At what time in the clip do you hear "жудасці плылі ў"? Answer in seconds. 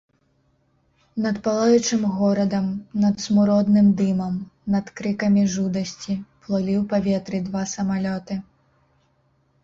5.57-6.87